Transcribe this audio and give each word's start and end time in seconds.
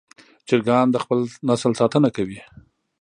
چرګان 0.47 0.87
د 0.91 0.95
خپل 1.03 1.19
نسل 1.49 1.71
ساتنه 1.79 2.09
کوي. 2.17 2.39